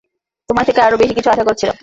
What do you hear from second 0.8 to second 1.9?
আরো বেশি কিছু আশা করছিলাম।